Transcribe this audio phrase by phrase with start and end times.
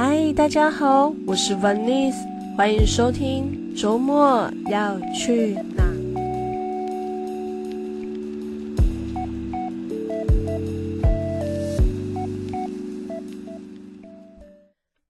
[0.00, 2.14] 嗨，大家好，我是 Vanice，
[2.56, 5.84] 欢迎收听周末要去哪？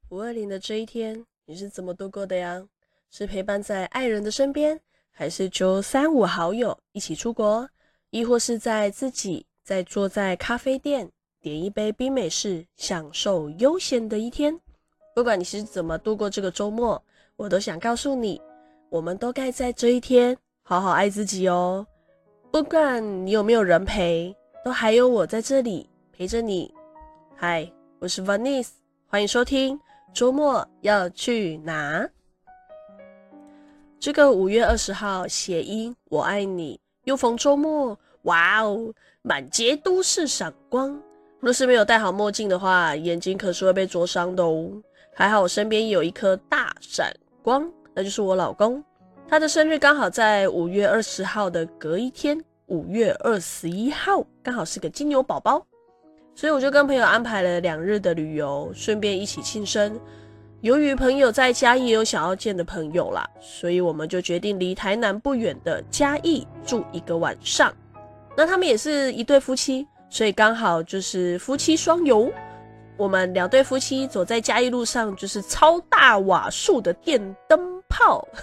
[0.09, 2.67] 五二零的这一天，你是怎么度过的呀？
[3.11, 4.81] 是陪伴在爱人的身边，
[5.11, 7.69] 还是就三五好友一起出国，
[8.09, 11.11] 亦或是在自己在坐在咖啡店
[11.43, 14.59] 点一杯冰美式，享受悠闲的一天？
[15.19, 17.03] 不管你是怎么度过这个周末，
[17.35, 18.41] 我都想告诉你，
[18.89, 21.85] 我们都该在这一天好好爱自己哦。
[22.53, 24.33] 不管你有没有人陪，
[24.65, 26.73] 都还有我在这里陪着你。
[27.35, 27.69] 嗨，
[27.99, 28.69] 我是 Vanice，
[29.09, 29.77] 欢迎收听
[30.15, 32.09] 周末要去哪？
[33.99, 40.97] 这个五月二十号，谐音我爱你，又逢周末，哇哦，满街都是闪光。
[41.41, 44.71] 若是没有戴好墨镜的话，眼睛可是会被灼伤的哦。
[45.19, 48.81] 还好我身边有一颗大闪光，那就是我老公。
[49.29, 55.67] 他的生日刚好在五月二十号的隔一天，五月二十一号，刚好是个金牛宝宝，
[56.37, 59.99] 所以我就跟朋友安排了两日的旅游，顺便一起庆生。
[60.61, 67.75] 由于朋友在嘉义也有想要见的朋友啦，所以我们就决定离台南不远的嘉义住一个晚上。
[68.37, 72.33] 那他们也是一对夫妻，所以刚好就是夫妻双游。
[72.99, 78.27] 我们两对夫妻走在嘉义路上，就是超大瓦数的电灯泡。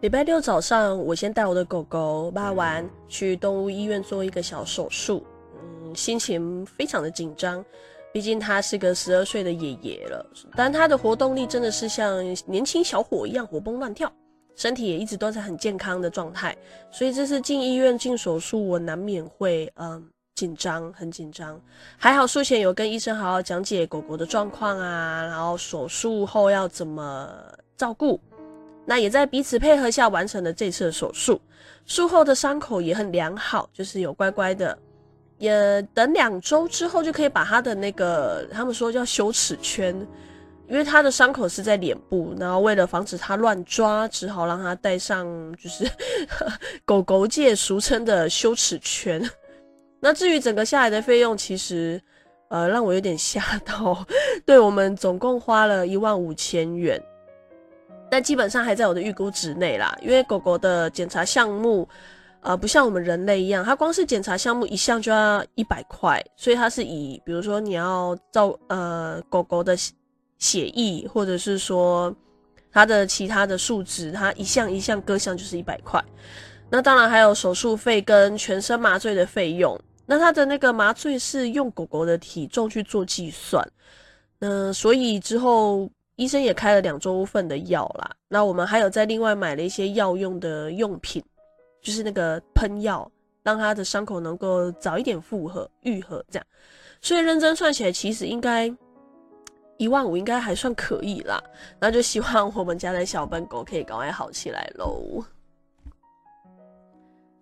[0.00, 7.64] 礼拜六早上，我先带我的狗狗巴完去动物医院做一个小手术，嗯，心情非常的紧张，
[8.12, 14.12] 毕竟他是个十二岁的爷爷了，但他的活动力真的是像年轻小伙一样活蹦乱跳。
[14.54, 16.56] 身体也一直都在很健康的状态，
[16.90, 20.02] 所以这次进医院进手术，我难免会嗯
[20.34, 21.60] 紧张，很紧张。
[21.96, 27.28] 还好术前有跟医生好好讲解狗狗的状况啊，然后手术后要怎么
[27.76, 28.20] 照顾，
[28.84, 31.40] 那也在彼此配合下完成了这次的手术。
[31.84, 34.78] 术后的伤口也很良好，就是有乖乖的，
[35.38, 40.06] 也等两周之后就可以把他的那个他们说叫羞耻圈。
[40.72, 45.26] 因为他的伤口是在脸部，然后为了防止他乱抓，只好让他戴上
[45.58, 45.86] 就是
[46.86, 49.22] 狗狗界俗称的羞耻圈。
[50.00, 52.00] 那至于整个下来的费用，其实
[52.48, 54.02] 呃让我有点吓到。
[54.46, 56.98] 对，我们总共花了一万五千元，
[58.10, 59.94] 但基本上还在我的预估之内啦。
[60.00, 61.86] 因为狗狗的检查项目，
[62.40, 69.76] 呃不像我们人类一样，它光是检查项目一项就要一百块，所以它是以比如说你要照呃狗狗的。
[70.42, 72.12] 血液，或者是说
[72.72, 76.04] 他的其他的数值，他一项一项各项就是一百块。
[76.68, 79.80] 那当然还有手术费跟全身麻醉的费用。
[80.04, 83.64] 那他的那个麻醉是用狗狗的体重去做计算。
[84.40, 88.10] 那所以之后医生也开了两周份的药啦。
[88.26, 91.22] 那我们还有在另外买了一些药用的用品，
[91.80, 93.08] 就是那个喷药，
[93.44, 96.46] 让他的伤口能够早一点复合愈合这样。
[97.00, 98.74] 所以认真算起来，其实应该。
[99.82, 101.42] 一万五应该还算可以啦，
[101.80, 105.24] 那就希望我们家的小笨狗可以赶快好起来喽。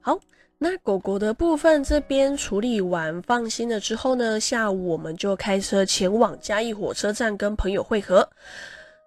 [0.01, 0.19] 好，
[0.57, 8.27] 那狗狗的部分这边处理完放心了之后呢，下午我们就开车前往嘉义火车站跟朋友会合。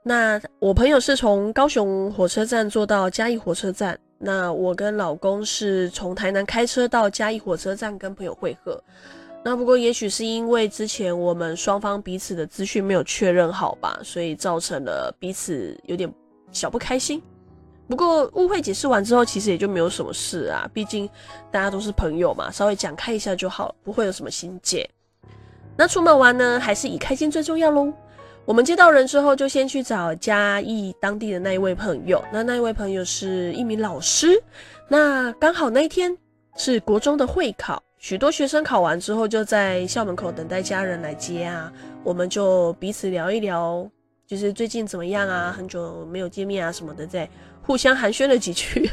[0.03, 8.79] 那我朋友是从高雄火车站坐到嘉义火车站，那我跟老公是从台南开车到嘉义火车站跟朋友会合。
[9.45, 16.11] 那不过，也许是因为之前我们双方彼此的资讯没有确认好吧，所以造成了彼此有点
[16.51, 17.21] 小不开心。
[17.89, 21.09] 不过误会解释完之后，其实也就没有什么事啊，毕竟
[21.51, 24.89] 大家都是朋友嘛，稍微讲开一下就好，不会有什么心结。
[25.75, 27.91] 那出门玩呢，还是以开心最重要喽。
[28.45, 32.23] 我们接到人之后，就先去找嘉义当地的那一位朋友。
[32.31, 34.41] 那那一位朋友是一名老师，
[34.87, 36.17] 那刚好那一天
[36.55, 37.83] 是国中的会考。
[38.03, 41.71] 许多学生考完之后就在校门口等待家人来接啊，
[42.03, 43.89] 我们就彼此聊一聊，
[44.27, 47.25] 就是最近怎么样啊，很久没有见面啊什么的，在
[47.61, 48.89] 互相寒暄了几句，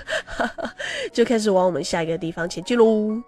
[1.13, 3.21] 就开始往我们下一个地方前进喽。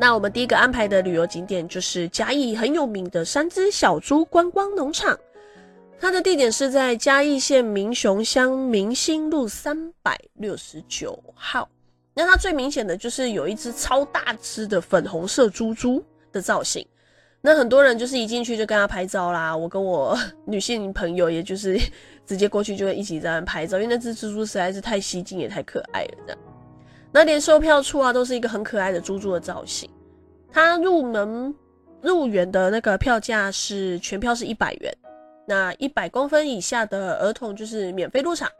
[0.00, 5.16] 那我们第一个安排的旅游景点就是嘉义很有名的三只小猪观光农场，
[6.00, 11.68] 它的地点是在嘉义县民雄乡民兴路三百六十九号。
[12.18, 16.02] 那它最明显的就是有一只超大只的粉红色猪猪
[16.32, 16.84] 的造型，
[17.42, 19.54] 那很多人就是一进去就跟他拍照啦。
[19.54, 21.78] 我跟我女性朋友，也就是
[22.24, 26.34] 直接过去就会一起在那拍照，因为那只猪猪实在是太吸睛也太可爱了。
[27.12, 29.88] 那连售票处啊都是一个很可爱的猪猪的造型。
[30.50, 31.54] 它入门
[32.00, 34.96] 入园的那个票价是全票是一百元，
[35.46, 38.50] 那一百公分以下的儿童就是免费入场。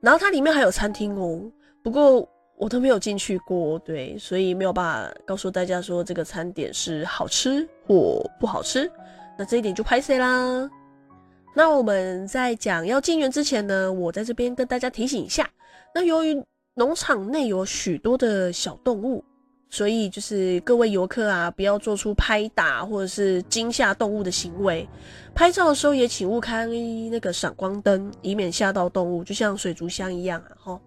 [0.00, 1.40] 然后它里面还有餐厅哦，
[1.82, 8.90] 不过我都没有进去过，对，所以没有办法告诉大家说这个餐点是好吃或不好吃。
[9.38, 10.70] 那这一点就拍谢啦。
[11.54, 15.48] 那我们在讲要进园之前呢，我在这边跟大家提醒一下。
[15.94, 16.42] 那由于
[16.74, 19.24] 农场内有许多的小动物，
[19.70, 24.86] 所以就是各位游客啊，不要做出拍打或者是惊吓动物的行为。
[25.34, 30.52] 拍照的时候也请勿开那个闪光灯，以免吓到动物，就像水族箱一样啊。
[30.64, 30.80] 齁，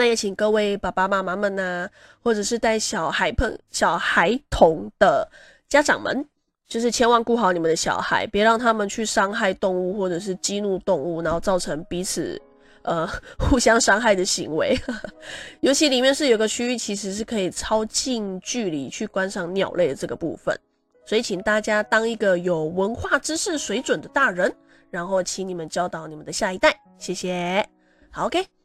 [0.00, 1.86] 那也请各位爸爸妈妈们啊，
[2.22, 5.30] 或者是带小孩朋小孩童的
[5.68, 6.26] 家长们。
[6.66, 12.40] 就是千万顾好你们的小孩，别让他们去伤害动物，或者是激怒动物，然后造成彼此
[12.82, 13.04] 呃
[13.40, 14.78] 互相伤害的行为。
[15.60, 20.56] 尤其里面是有个区域，其实是可以超近距离去观赏鸟类的这个部分，
[21.04, 24.54] 所以请大家当一个有文化知识水准的大人，
[24.90, 26.80] 然后请你们教导你们的下一代。
[26.98, 27.68] 谢谢。
[28.12, 28.59] 好，OK。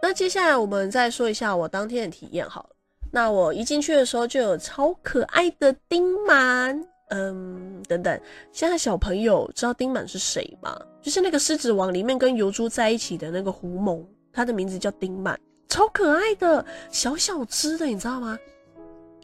[0.00, 2.70] 那接下来我们再说一下我当天的体验好了。
[3.10, 6.80] 那我一进去的时候就有超可爱的丁满。
[7.10, 8.20] 嗯，等等，
[8.52, 10.78] 现在小朋友知道丁满是谁吗？
[11.00, 18.38] 就是那个狮子王里面跟尤珠在一起的那个狐獴，他的名字叫丁满，超可爱的，小小只的，你知道吗？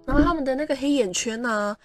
[0.06, 1.76] 然后他们的那个黑眼圈呐、啊，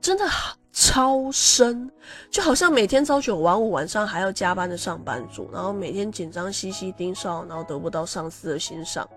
[0.00, 0.24] 真的
[0.72, 1.90] 超深，
[2.30, 9.08] 就好像每天朝九晚五，晚上还要加班的上班族，然后每天紧张兮兮盯梢，然后得不到上司的欣赏。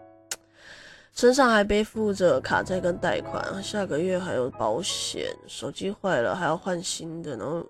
[1.14, 7.66] 身上还背负着卡债跟贷款，下个月还有保险，手机坏了还要换新的，然后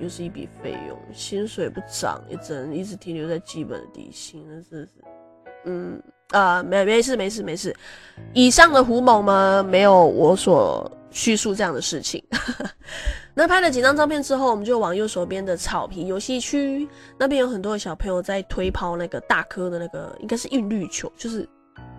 [0.00, 4.88] 又是一笔费用，薪水不涨，也只能一直停留在基本的底薪，那是，
[5.66, 7.74] 嗯啊，没没事没事没事，
[8.32, 12.22] 以上的胡某们没有我所叙述这样的事情。
[13.34, 16.88] 那拍了几张照片之后，我们就往右手边的草皮游戏区，
[17.18, 21.48] 那边有很多的小朋友在推抛那个大颗的那个，应该是韵律球，就是。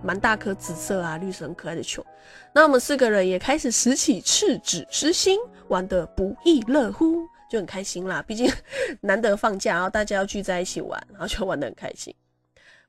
[0.04, 2.04] 蛮大颗紫色啊，绿色很可爱的球。
[2.52, 5.38] 那我们四个人也开始拾起赤子之心，
[5.68, 7.18] 玩得不亦乐乎，
[7.52, 8.24] 就很开心啦。
[8.28, 8.52] 毕竟
[9.00, 12.14] 难得放假，然后大家要聚在一起玩，然后就玩得很开心。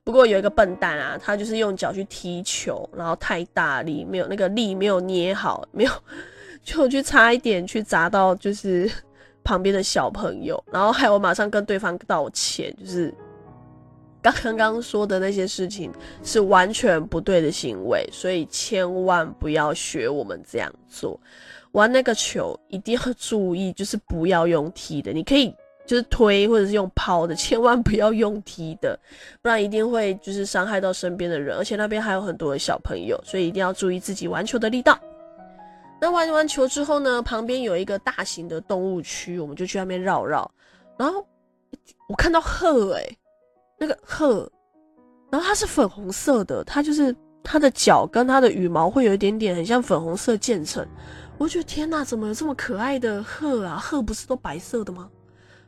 [0.03, 5.91] 不过有一个笨蛋啊，他就是用脚去踢球，然后太大力，没有那个力没有捏好，没有
[6.63, 8.89] 就去差一点去砸到就是
[9.43, 13.13] 旁边的小朋友，然后还有马上跟对方道歉，就是。
[14.21, 15.91] 刚刚刚说的那些事情
[16.23, 21.19] 是完全不对的行为，所以千万不要学我们这样做。
[21.73, 25.53] 玩那个球一定要注意，就是不要用踢的，你可以
[25.85, 28.97] 就是推或者是用抛的，千万不要用踢的，
[29.41, 34.99] 不然一定会就是伤害到身边的人，而且那边还有很多的小朋友，所以一定要注意自己玩球的力道。
[36.01, 40.49] 那玩完球之后呢，旁边有一个大型的动物区，我们就去那边绕绕，
[40.97, 41.25] 然后
[42.07, 43.17] 我看到鹤诶、欸。
[43.75, 44.49] 那个鹤，
[45.29, 47.13] 然后它是粉红色的，它就是
[47.43, 50.87] 它的脚跟它的羽毛会有一点点很像粉红色渐层。
[51.37, 53.77] 我觉得天哪，怎么有这么可爱的鹤啊？
[53.77, 55.09] 鹤不是都白色的吗？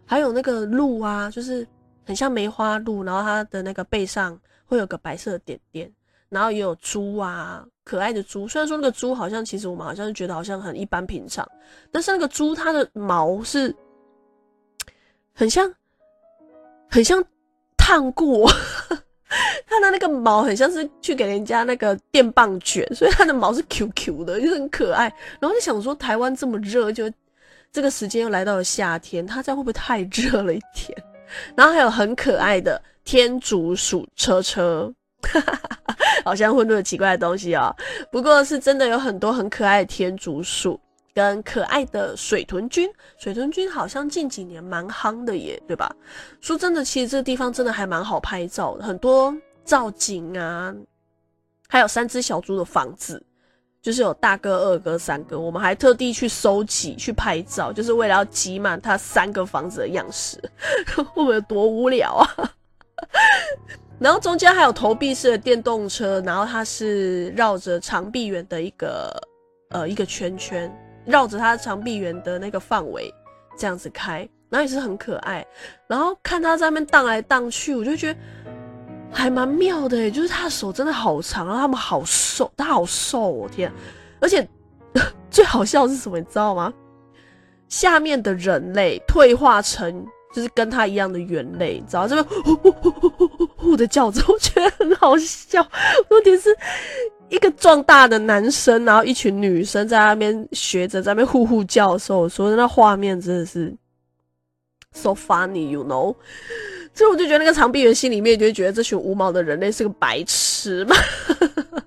[0.06, 1.68] 还有那个鹿啊，就是
[2.06, 5.92] 很像梅花鹿，然后它的那个背上会有个白色点点，
[6.30, 8.48] 然后也有猪啊，可爱的猪。
[8.48, 11.48] 虽然说那个猪好像其实我们好像觉得好像很一般平常，
[11.92, 13.76] 但是那个猪它的毛是
[15.33, 15.74] 很像，
[16.90, 17.24] 很像。
[17.78, 18.50] 烫过，
[19.68, 25.04] 它的那个毛很像是去给人家那个电棒卷，所以它的毛是 Q Q 的，就很可爱。
[25.40, 27.07] 然后就想说，台湾这么热，就
[27.75, 30.97] 这个时间又来到了夏天，它这样会不会太热了一点？
[31.57, 34.89] 然后还有很可爱的天竺鼠车车，
[36.23, 37.75] 好像混入了奇怪的东西哦。
[38.09, 40.79] 不过是真的有很多很可爱的天竺鼠。
[41.13, 45.89] 跟可爱的水豚君，水豚君好像近几年蛮夯的耶，对吧？
[46.41, 50.75] 说真的，其实这个地方真的还蛮好拍照的，很多造景啊，
[51.69, 53.23] 还有三只小猪的房子，
[53.85, 60.42] 就是有大哥、二哥、三哥，我们还特地去收集去拍照，就是为了要挤满他三个房子的样式，
[60.95, 62.51] 会不会有多无聊啊？
[64.01, 69.15] 然后中间还有投币式的电动车，然后它是绕着长臂猿的一个
[69.69, 70.75] 呃一个圈圈。
[71.06, 73.13] 绕着它长臂猿的那个范围
[73.56, 75.45] 这样子开，然后也是很可爱。
[75.85, 78.19] 然后看它在那边荡来荡去，我就觉得
[79.16, 83.72] 还蛮妙的，就是他的手真的好长，然后他们好瘦，他好瘦，我天！
[84.19, 84.48] 而且
[85.31, 86.72] 最好笑的是什么，你知道吗？
[87.69, 95.66] 下面的人类退化成就是跟他一样的猿类，你知道这边呼呼呼呼呼呼的叫着，我觉得很好笑。
[96.10, 96.56] 问题是
[97.30, 103.74] 一个壮大的男生，然后一群女生在那边学着，在那边呼呼叫的时候，所以那画面真的是
[104.92, 106.14] so funny，you know。
[106.95, 110.95] 所以我就觉得那个长臂猿心里面就会觉得这群无毛的人类是个白痴嘛。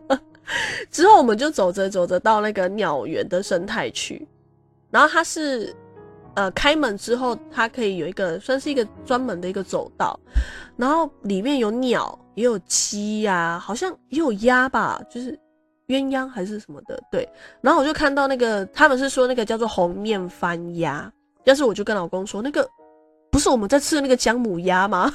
[0.91, 4.27] 之后我们就走着走着到那个鸟园的生态区，
[4.91, 5.75] 然后它是
[6.35, 10.19] 呃开门之后，它可以有一个算是一个专门的一个走道，
[10.77, 15.33] 然后里面有鸟，也有鸡呀、好像也有鸭吧，就是
[15.87, 17.27] 鸳鸯还是什么的，对。
[17.63, 21.11] 然后我就看到那个他们是说那个叫做红面番鸭，
[21.45, 22.69] 但是我就跟老公说那个。
[23.31, 25.13] 不是我们在吃的那个姜母鸭吗？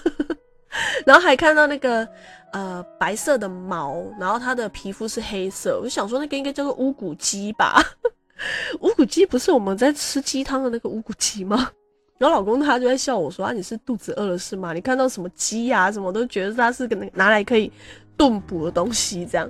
[1.06, 2.08] 然后还看到那个
[2.52, 7.82] 呃白色的毛，然后它的皮肤是黑色，我就想说那个应该叫做乌骨鸡吧？
[8.82, 11.70] 乌骨鸡不是我们在吃鸡汤的那个乌骨鸡吗？
[12.18, 14.74] 然后老公他就在笑我说啊，你是肚子饿了是吗？
[14.74, 17.72] 你看到什么鸡呀、啊、什么都觉得它是个拿来可以
[18.16, 19.50] 炖补的东西这样。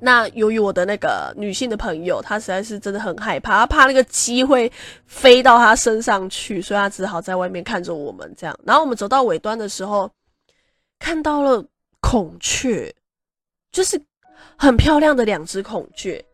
[0.00, 4.70] 那由于我的那个女性的朋友，她实在是真的很害怕，她怕那个鸡会
[5.06, 8.58] 飞到她身上去，所以她只好在外面看着我们这样。
[8.64, 10.10] 然后我们走到尾端的时候，
[10.98, 11.64] 看到了
[12.00, 12.94] 孔雀，
[13.72, 14.00] 就是
[14.56, 16.24] 很漂亮的两只孔雀。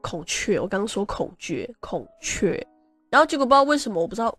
[0.00, 2.66] 孔雀，我刚刚说孔雀，孔雀。
[3.10, 4.36] 然后结果不知道为什么，我不知道，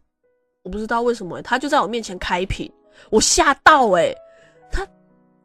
[0.64, 2.72] 我不知道为什么，它就在我面前开屏，
[3.10, 4.16] 我吓到诶，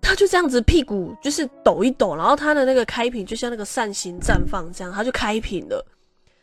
[0.02, 5.84] 他就这样子屁股就是抖一抖，然后他的那个开屏就像那个扇形绽放这样，他就开屏了。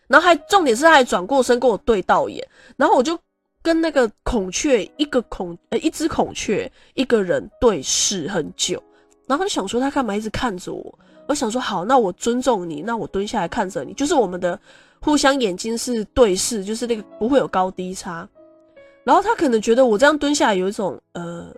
[0.08, 2.48] 然后还重点是他还转过身跟我对到眼，
[2.78, 3.18] 然后我就
[3.62, 8.82] 跟那个孔雀一个孔呃一只孔雀一个人对视很久，
[9.26, 11.00] 然后就想说他干嘛一直看着我？
[11.28, 14.58] 我想说好，那我尊重你，那我蹲下来看着你，就是我们的
[15.02, 18.26] 互相眼睛是对视，就是那个不会有高低差。
[19.04, 21.54] 然后他可能觉得我这样蹲下来有一种呃。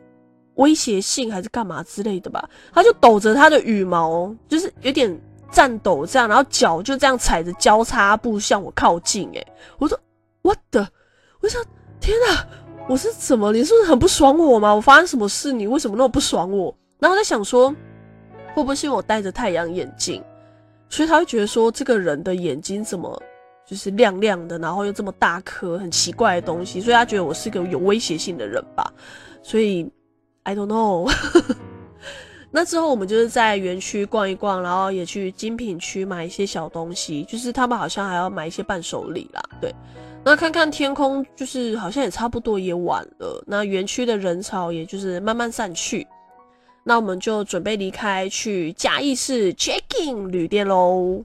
[0.59, 5.09] 威胁性还是干嘛之类的吧，他就抖着他的羽毛，就是有点
[5.51, 9.29] 颤抖这样，然后脚就这样踩着交叉步向我靠近。
[9.31, 9.47] 诶，
[9.77, 9.97] 我说
[10.41, 10.85] What the？
[11.39, 11.63] 我想
[12.01, 12.45] 天哪，
[12.89, 13.53] 我是怎么？
[13.53, 14.75] 你是不是很不爽我吗？
[14.75, 15.53] 我发生什么事？
[15.53, 16.75] 你为什么那么不爽我？
[16.99, 17.69] 然后我在想说，
[18.53, 20.21] 会不会是因为我戴着太阳眼镜，
[20.89, 23.17] 所以他会觉得说这个人的眼睛怎么
[23.65, 28.91] 就是亮亮的，然后又这么大颗，很奇怪的东西，所以他觉得我是个有威胁性的人吧，
[29.41, 29.89] 所以。
[30.43, 31.11] I don't know。
[32.51, 39.41] 那之后我们就是在园区逛一逛，然后也去精品区买一些小东西，就是他们好像还要买一些伴手礼啦。
[39.61, 39.71] 对，
[40.23, 43.43] 那看看天空，就是好像也差不多也晚了。
[43.45, 46.07] 那园区的人潮也就是慢慢散去，
[46.83, 51.23] 那我们就准备离开，去嘉义市 check in 旅店喽。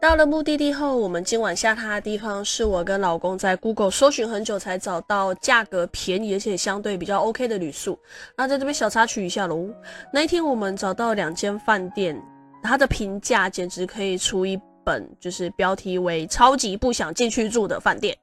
[0.00, 7.98] 到了目的地后，我们今晚下榻的地方是我跟老公在 Google 搜寻很久才找到价格便宜而且相对比较 OK 的旅宿。
[8.36, 9.68] 那在这边小插曲一下喽。
[10.12, 12.16] 那一天我们找到两间饭店，
[12.62, 18.16] 它的评价简直可以出一本，就是标题为“超级不想进去住的饭店”。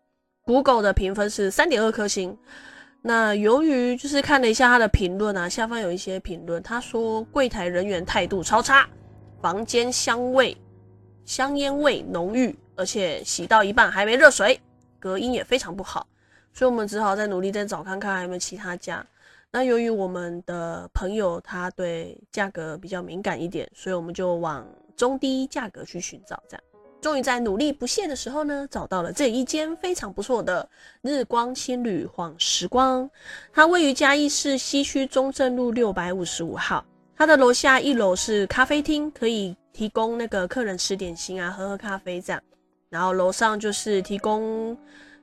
[0.48, 2.38] Google 的评分是三点二颗星。
[3.02, 8.88] 那由于就是看了一下它的评论啊，下方有一些评论，他说柜台人员态度超差，
[9.42, 10.56] 房间香味。
[11.26, 14.60] 香烟味浓郁，而且洗到一半还没热水，
[15.00, 16.08] 隔音也非常不好，
[16.54, 19.06] 所以我们只好再努力再找看看还有没有其他家。
[19.52, 26.42] 那由于我们的朋友他对价格比较敏感一点，所以我们就往中低价格去寻找。
[26.48, 26.64] 这样，
[27.02, 30.68] 终于在努力不懈的时候呢，找到了这一间非常不错的
[31.02, 33.10] 日光青旅晃时光。
[33.54, 39.56] 它位于嘉义市西区中正路六百五十五号，它的楼下一楼是咖啡厅，可以。
[39.76, 42.42] 提供那个客人吃点心啊，喝喝咖啡这样，
[42.90, 44.78] 然后楼上就是提供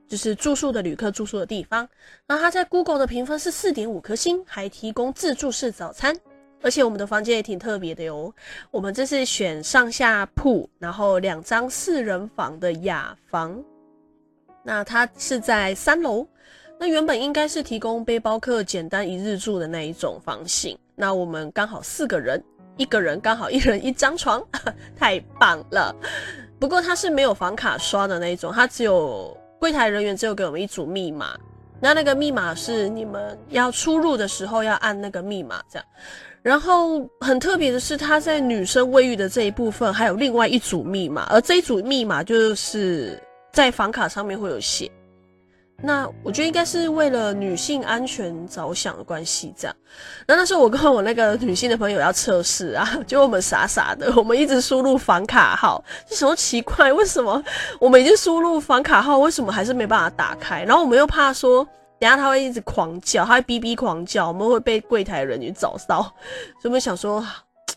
[0.06, 1.88] 就是住宿的旅客住宿的地方。
[2.26, 6.14] 那他在 Google 的评分是四点五颗星，还提供自助式早餐，
[6.61, 8.30] 而且我们的房间也挺特别的哟。
[8.71, 13.59] 我们这是选上下铺，然后两张四人房的雅房。
[14.62, 16.26] 那它是在三楼，
[16.78, 20.78] 那原本应该是提供背包客简单一日住的那一种房型。
[20.94, 22.44] 那我们刚好四个人。
[22.76, 24.43] 一个人刚好一人一张床，
[24.99, 25.95] 太棒了。
[26.59, 31.37] 不过他是没有房卡刷的那一种，他只有柜台人员只有给我们一组密码。
[31.81, 35.87] 那那个密码是你们要出入的时候要按那个密码这样。
[36.41, 43.21] 然后很特别的是，他在女生卫浴的这一部分还有另外一组密码，而这一组密码就是
[43.52, 44.91] 在房卡上面会有写。
[45.84, 49.76] 那我觉得应该是为了女性安全着想的关系，这样。
[50.28, 57.42] 那那时候我跟我那个女性的朋友要测试啊， 就我们傻傻的，我们一直输入房卡号，就什么奇怪，为什么
[57.80, 60.62] 我们已经输入房卡号，为什么还是没办法打开？
[60.62, 61.66] 然后我们又怕说，
[61.98, 66.02] 等下他会一直狂叫，他会哔哔狂叫，我们会被柜台人员找到，
[66.60, 67.26] 所以我们想说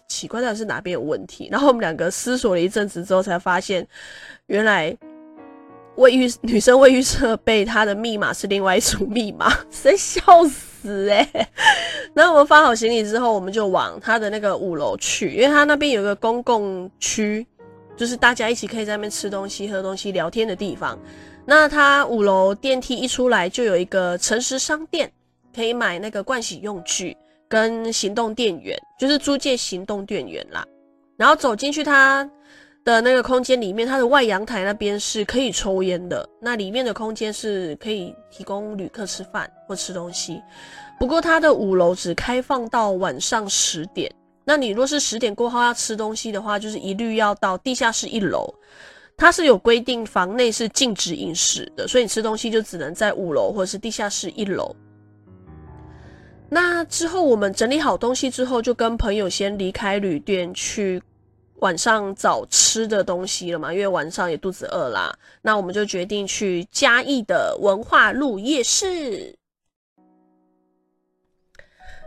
[0.07, 1.49] 奇怪，到底是哪边有问题？
[1.51, 3.85] 然后我们两个思索了一阵子之后，才发现
[4.45, 4.95] 原来
[5.95, 11.47] 卫浴女生卫浴设备它的密码是另外一组密码， 谁笑死哎、欸！
[12.13, 17.45] 然后我们放好行李之后，我们就往他的那个五楼去，因为他那边有个公共区。
[17.97, 20.99] 就是大家一起可以在那边吃东西、喝东西、聊天的地方。
[21.45, 25.09] 那它五楼电梯一出来就有一个诚实商店，
[25.55, 27.15] 可以买那个盥洗用具
[27.47, 30.65] 跟行动电源，就是租借行动电源啦。
[31.15, 32.29] 然后走进去它
[32.85, 36.27] 的那个空间里面，它的外阳台那边是可以抽烟的。
[36.39, 40.39] 那里面的空间是可以提供旅客吃饭或吃东西。
[40.99, 44.09] 不过它的五楼只开放到晚上十点。
[44.45, 48.53] 那你若是十点过后要吃东西的话，就是一律要到地下室一楼，
[49.17, 54.75] 它是有规定房内是禁止饮食的，所以你吃东西就只能在五楼或者是地下室一楼。
[56.47, 61.01] 那之后我们整理好东西之后，就跟朋友先离开旅店去
[61.59, 65.17] 晚上找吃的东西了嘛，因为晚上也肚子饿啦。
[65.41, 69.35] 那我们就决定去嘉义的文化路夜市。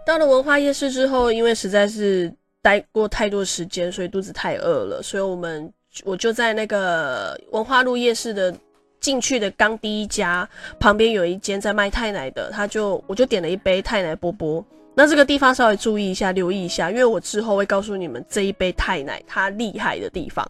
[0.06, 5.72] 到了文化夜市之后，因为实在是待过太多时间，所以肚子太饿了，所以我们
[6.04, 8.54] 我就在那个文化路夜市的
[9.00, 10.48] 进去的刚第一家
[10.80, 14.64] 旁边有一间在卖泰奶的，他就我就点了一杯泰奶波波。
[14.98, 20.44] 那这个地方稍微注意一下，留意一下，因为我之后会告诉你们这一杯泰奶它厉害的地方。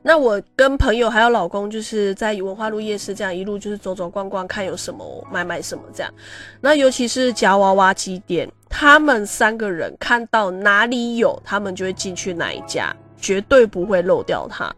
[0.00, 6.10] 那我跟朋友还有老公，就是在文化路夜市这样一路就是走走逛逛，看有什么买买什么这样。
[6.58, 14.74] 那尤其是夹娃娃机店，他们三个人看到哪里有，他们就会进去哪一家，绝对不会漏掉它。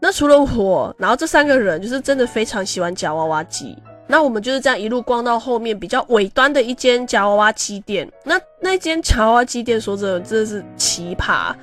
[0.00, 3.76] 那除了我，然后这三个人就是真的非常喜欢夹娃娃机。
[4.10, 8.10] 那我们就是这样一路逛到后面比较尾端的一间夹娃娃机店。
[8.24, 11.54] 那那间夹娃娃机店说真的真的是奇葩，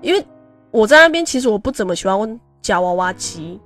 [0.00, 0.24] 因为。
[0.70, 3.58] 我在那边其实我不怎么喜欢夹娃娃机，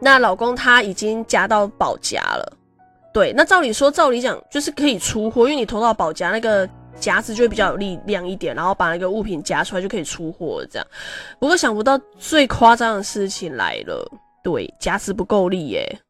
[0.00, 2.56] 那老公他已经夹到宝夹了，
[3.14, 6.68] 对，那照理说照理讲就是可以出货，因为你投到宝夹那个
[6.98, 10.86] 夹子就会比较有力量一点，然后把那个物品夹出来就可以出货了这样。
[11.38, 14.04] 不过想不到最夸张的事情来了，
[14.42, 16.00] 对，夹子不够力耶。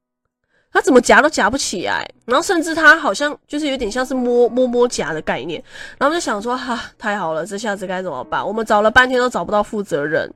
[0.72, 5.62] 他怎么夹都夹不起来，然后甚至他好像就是有点像是摸摸摸夹的概念，
[5.98, 8.46] 然后就想说哈，太好了，这下子该怎么办？
[8.46, 10.32] 我们找了半天都找不到负责人，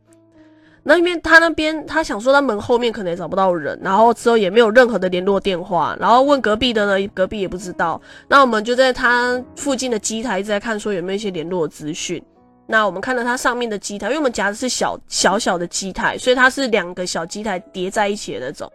[0.83, 8.01] 那边他那边他想说他门后面可能也找不到人，然后之后也没有任何的联络电话，然后问隔壁的呢，隔壁也不知道。
[8.29, 12.23] 那我们就在他附近的机台一直在看，说有没有一些联络资讯。
[12.69, 18.69] 那我们看到它上面的机台，因为我们夹的是小小小的机台，所以它是两个小机台叠在一起的那种。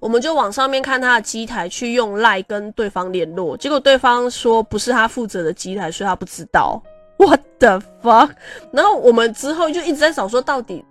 [0.00, 6.82] 我们就往上面看他的机台，去用赖跟对方联络，结果对方说不是他负责的机台，所以他不知道。
[7.18, 8.30] What the fuck？
[8.72, 10.82] 然后我们之后就一直在找，说到底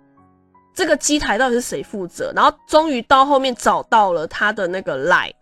[0.72, 2.32] 这个机台到底是谁负责？
[2.36, 5.32] 然后终于到后面找到了他的那个赖，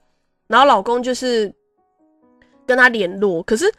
[0.46, 1.54] 然后老公就是
[2.66, 3.70] 跟他联络，可是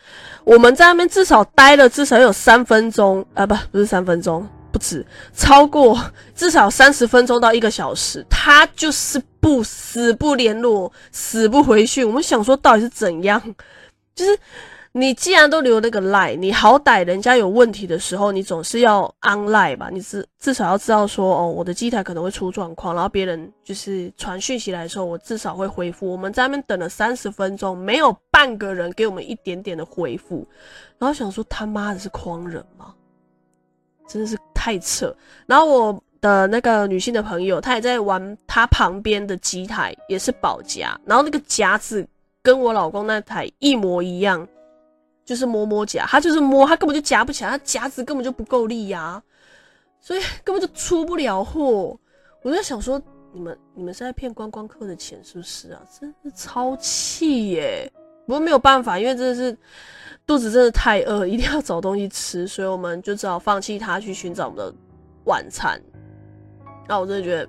[0.44, 4.48] 我们在那边至少待了至少有三分钟啊，不，不是三分钟。
[4.72, 6.00] 不止，超过
[6.36, 12.06] 至少三十分钟到一个小时，他就是不死不联络，死不回讯。
[12.06, 13.42] 我们想说到底是怎样？
[14.16, 14.38] 就是
[14.92, 19.90] 你既然都留那个 line，你好歹人家有问题的时候，你总是要 online 吧？
[19.92, 26.12] 你至至少要知道说，哦，我的机台可能会出状况，然后别人就是传讯息来的时候，我至少会回复。
[26.12, 30.48] 我们在那边等了三十分钟，没有半个人给我们一点点的回复，
[30.98, 32.94] 然后想说他妈的是诓人吗？
[34.08, 34.38] 真的是。
[34.62, 42.08] 太扯，然后我的那个女性的朋友，她也在玩，她旁边的机台也是宝夹，然后那个夹子
[42.42, 44.48] 跟我老公那台一模一样，
[45.26, 49.24] 就是摸摸夹，她就是摸，她根本就夹不起来，她夹子根本就不够力呀、啊，
[50.00, 51.98] 所以根本就出不了货。
[52.44, 53.02] 我在想说，
[53.34, 55.82] 你们你们是在骗观光客的钱是不是啊？
[56.00, 57.92] 真是超气耶！
[58.26, 59.58] 不过没有办法，因为真的是。
[60.28, 64.72] 肚子真的太饿，一定要找东西吃，所以我们就只好放弃它，去寻找我们的
[65.26, 65.82] 晚餐。
[66.90, 67.48] 那我真的觉得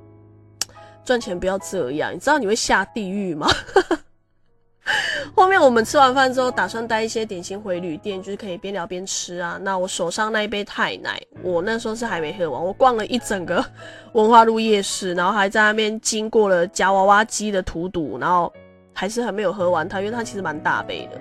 [1.03, 3.49] 赚钱不要这样，你知道你会下地狱吗？
[5.35, 9.59] 后面我们吃完饭之后，打算带一些点心回旅店，就是可以边聊边吃啊。
[9.63, 12.63] 那我手上那一杯泰奶，我那时候是还没喝完。
[12.63, 13.65] 我逛了一整个
[14.13, 18.53] 文化路夜市，然后还在那边经过了夹娃娃机的荼毒，然后
[18.93, 21.19] 还是还没有喝完它，因为它其实蛮大杯的。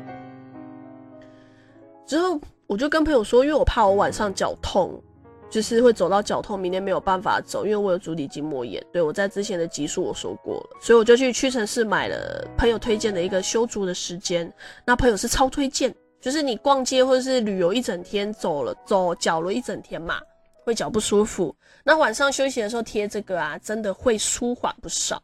[2.06, 5.02] 之后我就跟朋友说，因为我怕我晚上脚痛，
[5.50, 8.84] 就是会走到脚痛，明天没有办法走，因为我有足底筋膜炎。
[8.92, 14.52] 对，我在之前的集数我说过了，所以我就去屈臣氏买了朋友推荐的一个修足的时间。
[14.86, 20.20] 那朋友是超推荐，就是你逛街或者是旅游一整天，走了走脚了一整天嘛，
[20.64, 21.56] 会脚不舒服。
[21.84, 25.22] 那晚上休息的时候贴这个啊，真的会舒缓不少。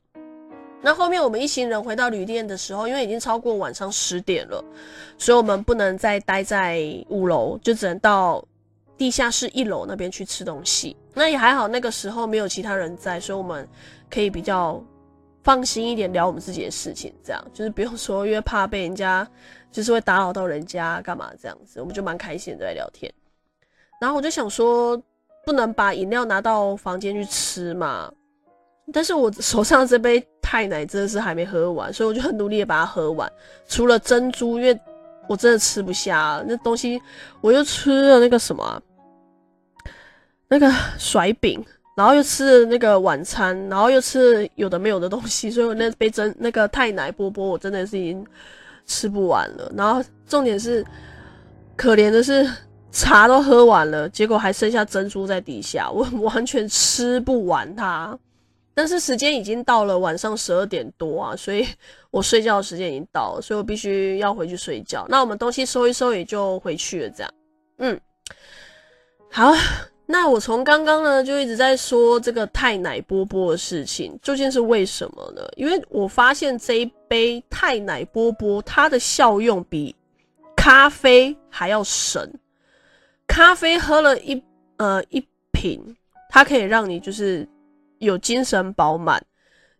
[0.81, 4.63] 那后面我们一行人回到旅店的时候，因为已经超过晚上十点了，
[5.17, 8.43] 所以我们不能再待在五楼，就只能到
[8.97, 10.95] 地下室一楼那边去吃东西。
[11.13, 13.67] 那也还好，那个时候没有其他人在，所以我们
[14.09, 14.83] 可以比较
[15.43, 19.27] 放心一点聊我们自己的事情，这样就是不用说，因为怕被人家
[19.71, 23.11] 就是会打扰到人家干嘛这样子，我们就蛮开心的在聊天。
[24.01, 25.01] 然后我就想说，
[25.45, 28.11] 不能把饮料拿到房间去吃嘛。
[28.93, 33.31] 但是我手上这杯太奶真的是还没喝完，所以我就很努力的把它喝完。
[33.67, 34.79] 除了珍珠，因为
[35.27, 37.01] 我真的吃不下那东西，
[37.41, 38.81] 我又吃了那个什么、
[40.47, 41.63] 那个甩饼，
[41.95, 48.25] 然后又吃了那个晚餐，然后又吃了有的没有的东西，所以我那杯珍那个泰奶波波，我真的是已经
[48.85, 49.71] 吃不完了。
[49.75, 50.85] 然后重点是，
[51.75, 52.47] 可怜的是
[52.91, 58.17] 茶都喝完了，结果还剩下珍珠在底下，我 完全吃不完它。
[58.75, 61.65] 但是时间已经到了晚上十二点多啊，所以
[62.11, 65.05] 我睡觉的时间已经到了，所以我必须要回去睡觉。
[65.07, 67.09] 那我们东西收一收，也就回去了。
[67.09, 67.33] 这样，
[67.77, 67.99] 嗯，
[69.31, 69.53] 好。
[70.07, 75.41] 那我从刚刚呢就一直在说这个泰奶波波的事情，究竟是为什么呢？
[75.55, 79.95] 因为我发现这一杯泰奶波波它的效用比
[80.55, 82.31] 咖啡还要神。
[83.25, 84.43] 咖啡喝了一
[84.77, 85.81] 呃一瓶，
[86.29, 87.47] 它可以让你就是。
[87.99, 89.21] 有精神饱满，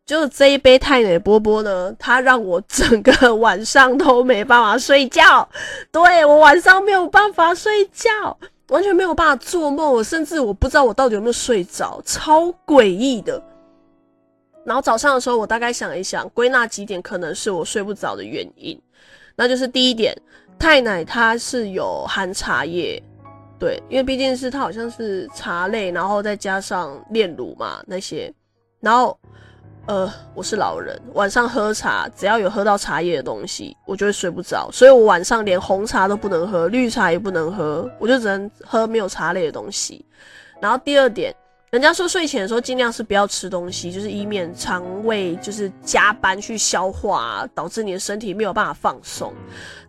[0.06, 5.48] 就这一杯泰奶波波呢，它让我整个晚上都没办法睡觉。
[5.92, 8.38] 对，我晚上没有办法睡觉，
[8.70, 13.42] 完全没有办法做梦，我甚至我不知道我到底有没有睡着，超诡异的。
[14.64, 18.80] 然后早上的时候，我大概想一想，归纳几点可能是我睡不着的原因，
[19.36, 20.16] 那就是第一点，
[20.58, 23.02] 泰奶它是有含茶叶。
[23.66, 28.32] 对，因为毕竟是它好像是茶类，然后再加上炼乳嘛那些，
[28.80, 29.20] 然后
[29.88, 40.06] 呃，我是老人，晚上喝茶只要有喝到茶叶的东西，我就会睡不着，所以我晚上连红茶都不能喝，绿茶也不能喝，我就只能喝没有茶类的东西。
[40.62, 41.36] 然后第二点。
[41.76, 49.34] 人家说睡前的时候尽量是不要吃东西，就是以免肠胃就是加班去消化，导致你的身体没有办法放松。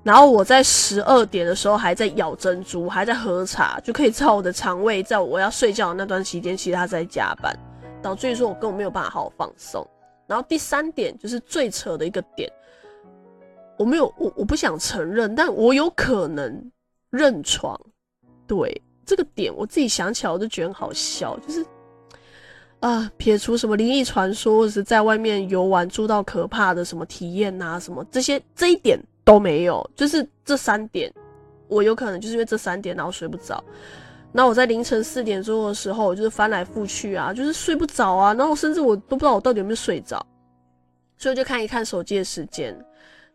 [0.03, 7.57] 然后我在十二点的时候还在咬珍珠，还在喝茶，就可以知道我的肠胃在我要睡觉的那段期间，其实它在加班，
[8.03, 9.89] 导致于说我根本没有办法好好放松。
[10.27, 12.51] 然后第三点就是最扯的一个点，
[13.79, 16.69] 我没有我我不想承认，但我有可能
[17.11, 17.81] 认床。
[18.45, 21.65] 对这个点，我自己想起来我就觉得很好笑，就是。
[22.81, 31.13] 啊，撇除什么灵异传说，或者是在外面游玩住到可怕的什么体验啊，什么这些这一点都没有，就是这三点，
[31.69, 33.63] 我有可能就是因为这三点，然后睡不着。
[34.31, 40.25] 那我在凌晨四点钟的时候，我就是翻来覆去啊，就是睡不着啊，然后甚至我都不知道我到底有没有睡着，
[41.17, 42.77] 所以就看一看手机的时间。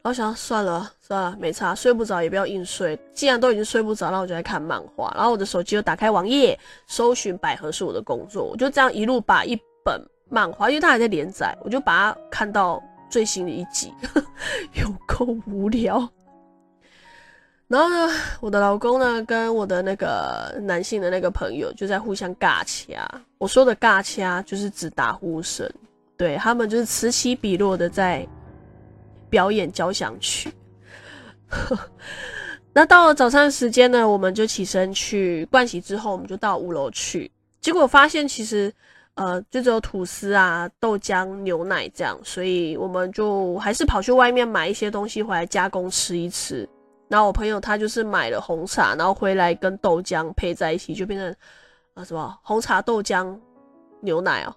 [0.04, 3.00] 然后想算了算了，没差，睡不着也不要硬睡。
[3.14, 5.14] 既然都已经睡不着，那我就来看漫画。
[5.16, 8.44] 然后我的手机又打开网页，搜寻百合是我的工作。
[8.44, 13.94] 我就这样一路把一本漫画，因为它还在连载，我就把它看到最新的一集，
[14.82, 16.10] 有够无聊。
[17.68, 23.08] 然后呢，我的老公呢，跟我的那个男性的那个朋友就在互相尬掐。
[23.38, 25.72] 我说的尬掐就是指打呼声，
[26.18, 28.28] 对，他们就是此起彼落的在。
[29.32, 30.54] 表演交响曲，
[32.74, 37.32] 那到了早餐时间呢，我们就起身去盥洗，之后我们就到五楼去。
[37.62, 38.72] 结果发现其实，
[39.16, 46.68] 呃，就只有吐司啊、豆浆、牛奶这样，所以我们就还是跑去外面买一些东西回来加工吃一吃。
[47.08, 51.36] 然后我朋友他就是买了红茶，然后回来跟豆浆配在一起，就变成
[51.94, 53.38] 啊什么红茶豆浆
[54.02, 54.56] 牛奶哦。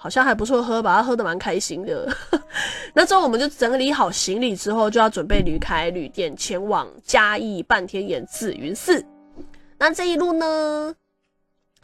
[0.00, 2.08] 好像还不错喝吧，他喝得蛮开心的。
[2.94, 9.04] 那之后我们就整理好行李之后，就要准备离开旅店，前往嘉义半天岩紫云寺。
[9.76, 10.94] 那这一路呢，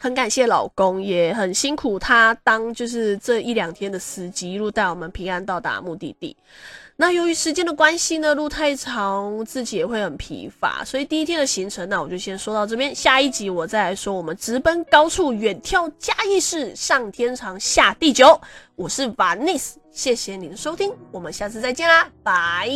[0.05, 6.37] 很感谢老公，也很辛苦他当就是这一两天的司机，一路带我们平安到达目的地。
[6.95, 12.93] 那由于时间的关系呢，路太长，自己也会很疲乏，所以第一天的行程，那我就先说到这边。
[12.93, 18.39] 下一集我再来说，我们直奔高处，远眺嘉义市，上天长下地久。
[18.75, 22.69] 我是 Vanis，谢谢你的收听，我们下次再见啦，拜。